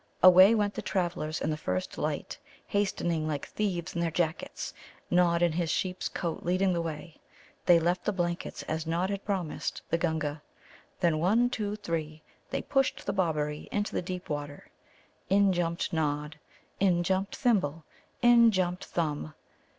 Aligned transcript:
Away 0.23 0.55
went 0.55 0.73
the 0.73 0.81
travellers 0.81 1.41
in 1.41 1.51
the 1.51 1.57
first 1.57 1.95
light, 1.95 2.39
hastening 2.65 3.27
like 3.27 3.45
thieves 3.45 3.93
in 3.93 4.01
their 4.01 4.09
jackets, 4.09 4.73
Nod 5.11 5.43
in 5.43 5.51
his 5.51 5.69
sheep's 5.69 6.09
coat 6.09 6.41
leading 6.41 6.73
the 6.73 6.81
way. 6.81 7.17
They 7.67 7.77
left 7.77 8.05
the 8.05 8.11
blankets 8.11 8.63
as 8.63 8.87
Nod 8.87 9.11
had 9.11 9.23
promised 9.23 9.83
the 9.91 9.99
Gunga. 9.99 10.41
Then, 11.01 11.19
one, 11.19 11.51
two, 11.51 11.75
three, 11.75 12.23
they 12.49 12.63
pushed 12.63 13.05
the 13.05 13.13
Bobberie 13.13 13.69
into 13.71 14.01
deep 14.01 14.27
water. 14.27 14.69
In 15.29 15.53
jumped 15.53 15.93
Nod, 15.93 16.39
in 16.79 17.03
jumped 17.03 17.35
Thimble, 17.35 17.85
in 18.23 18.49
jumped 18.49 18.85
Thumb. 18.85 19.35